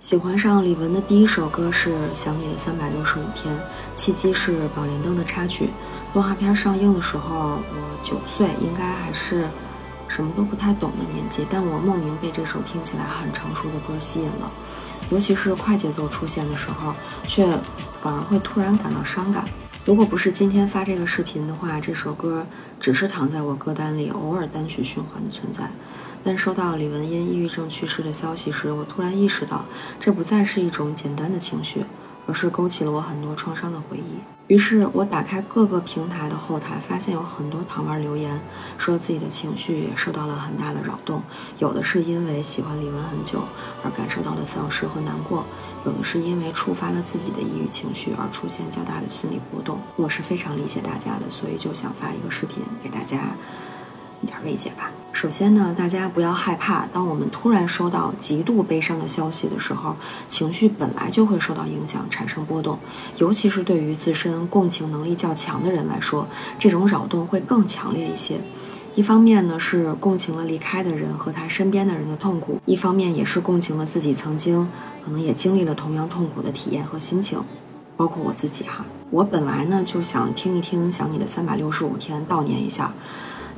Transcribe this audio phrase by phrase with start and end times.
[0.00, 3.54] 喜欢上李玟的第一首歌是《想你的三百六十五天》，
[3.94, 5.68] 契机是《宝莲灯》的插曲。
[6.14, 9.46] 动画片上映的时候，我九岁，应该还是
[10.08, 14.50] 什么都不太懂的年纪，但我莫名被这首听起来很成熟的歌吸引了。
[15.10, 16.94] 尤其是快节奏出现的时候，
[17.28, 17.46] 却
[18.00, 19.44] 反而会突然感到伤感。
[19.84, 22.46] 如果不是今天发这个视频的话，这首歌
[22.78, 25.70] 只是躺在我歌单里，偶尔单曲循环的存在。
[26.22, 29.64] 但收到李玟因抑郁症去世的消息时，我突然意识到，
[29.98, 31.84] 这不再是一种简单的情绪，
[32.26, 34.20] 而是勾起了我很多创伤的回忆。
[34.46, 38.40] 于是我打开各个平台的后台，发现有很多糖丸留言，
[38.76, 41.22] 说自己的情绪也受到了很大的扰动。
[41.60, 43.44] 有的是因为喜欢李玟很久
[43.84, 45.46] 而感受到了丧失和难过，
[45.86, 49.78] 有的是因为触发了自己的抑郁情绪而出现较大的心理波动。
[49.94, 53.36] 我是非常理解大家的，所以就想发一个视频给大家。
[54.20, 54.90] 一点慰藉吧。
[55.20, 56.86] 首先呢，大家不要害怕。
[56.86, 59.94] 当我们突然收到极度悲伤的消息的时候，
[60.28, 62.78] 情绪本来就会受到影响，产生波动。
[63.18, 66.26] 尤其是对于自身共情能力较强的人来说，
[66.58, 68.40] 这种扰动会更强烈一些。
[68.94, 74.66] 一方面呢，是共情了离开的人和他身边的人的痛苦；一方面也是共情了自己曾经
[75.04, 77.38] 可能也经历了同样痛苦的体验和心情。
[77.94, 82.94] 包括我自己哈，我本来呢就想听一听《想你的三百六十五天》，悼念一下。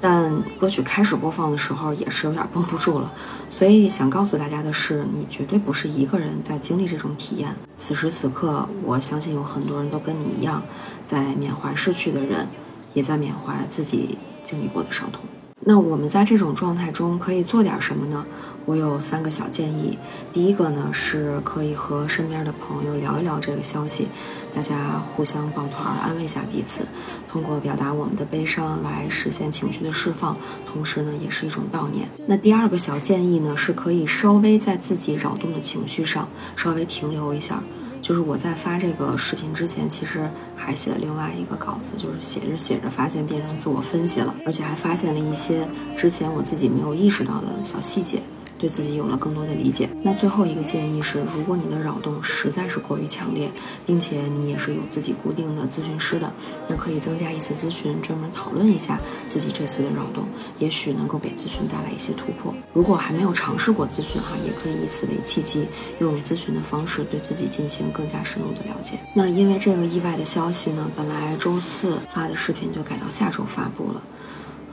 [0.00, 3.12] 但歌曲开始播放的时候也是有点绷不住了，
[3.48, 7.56] 所以想告诉大家的是，你绝对不是一个人在经历这种体验。
[7.74, 10.62] 此时此刻，我相信有很多人都跟你一样，
[11.04, 12.46] 在缅怀逝去的人，
[12.94, 15.22] 也在缅怀自己经历过的伤痛。
[15.68, 18.24] 那我们在这种状态中可以做点什么呢？
[18.64, 19.98] 我有三个小建议。
[20.32, 24.08] 第一个呢，是可以和身边的朋友聊一聊这个消息，
[24.54, 26.88] 大家互相抱团安慰一下彼此，
[27.30, 30.34] 通过表达我们的悲伤来实现情绪的释放，
[30.66, 32.08] 同时呢，也是一种悼念。
[32.26, 37.62] 那第二个小建议呢，是可以稍微在自己扰动的情绪上稍微停留一下。
[38.00, 48.20] 就是我在发这个视频之前，其实还写了另外一个稿子，就是写着写着发现变成自我分析了，而且还发现了一些之前我自己没有意识到的小细节。
[48.58, 49.88] 对自己有了更多的理解。
[50.02, 53.50] 那最后一个建议是，如果你的扰动实在是过于强烈，
[53.86, 56.32] 并且你也是有自己固定的咨询师的，
[56.68, 58.98] 那可以增加一次咨询，专门讨论一下
[59.28, 60.24] 自己这次的扰动，
[60.58, 62.52] 也许能够给咨询带来一些突破。
[62.72, 65.66] 如果还没有尝试过咨询哈，也可以以此为契机，
[66.00, 68.98] 用咨询的方式对自己进行更加深入的了解。
[69.14, 74.02] 那因为这个意外的消息呢，本来周四发的视频就改到下周发布了，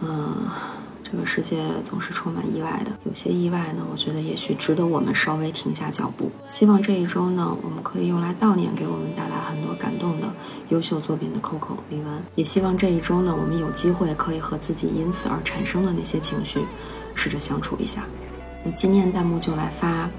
[0.02, 0.48] 嗯。
[1.16, 6.30] 这个世界总是充满意外的，有些意外呢，我觉得也许值得我们稍微停下脚步。
[6.50, 10.28] 希望这一周呢，我们可以用来悼念给我们带来很多感动的
[10.68, 12.02] 优秀作品的 Coco 李玟。
[12.36, 16.60] 也希望这一周呢，我们有机会可以和自己因此而产生的那些情绪，
[17.14, 18.04] 试着相处一下。
[18.66, 20.10] 那今天弹幕就来发，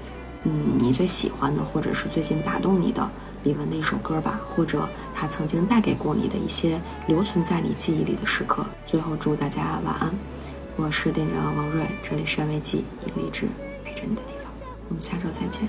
[0.45, 3.07] 嗯，你最喜欢的或者是最近打动你的
[3.43, 8.65] 李玟的一首歌吧，或者他曾经带给过你的一些留存在你记忆里的时刻。
[8.87, 10.11] 最后祝大家晚安。
[10.79, 13.47] 我是店长王瑞，这里是安慰剂，一个一直
[13.83, 14.53] 陪着你的地方。
[14.89, 15.67] 我们下周再见，